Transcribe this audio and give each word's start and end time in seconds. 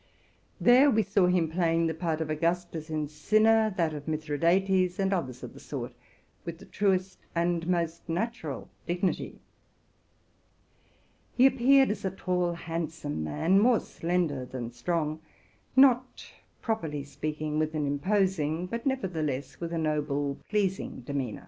There 0.59 0.89
we 0.89 1.03
saw 1.03 1.27
him 1.27 1.51
play 1.51 1.85
the 1.85 1.93
part 1.93 2.21
of 2.21 2.31
Augustus 2.31 2.89
in'' 2.89 3.07
Cinna,'' 3.07 3.71
that 3.77 3.93
of 3.93 4.07
Mithridates, 4.07 4.97
and 4.97 5.13
others 5.13 5.43
of 5.43 5.53
the 5.53 5.59
sort, 5.59 5.93
with 6.43 6.57
the 6.57 6.65
truest 6.65 7.19
and 7.35 7.67
most 7.67 8.09
natural 8.09 8.67
dig 8.87 9.01
nity. 9.01 9.35
He 11.35 11.45
appeared 11.45 11.91
as 11.91 12.03
a 12.03 12.09
tall, 12.09 12.53
handsome 12.53 13.23
man, 13.23 13.59
more 13.59 13.79
slender 13.79 14.43
than 14.43 14.71
strong, 14.71 15.19
not. 15.75 16.25
properly 16.63 17.03
speaking, 17.03 17.59
with 17.59 17.75
an 17.75 17.85
imposing, 17.85 18.65
but 18.65 18.87
nevertheless 18.87 19.59
with 19.59 19.71
a 19.71 19.77
noble, 19.77 20.39
pleasing, 20.49 21.01
demeanor. 21.01 21.39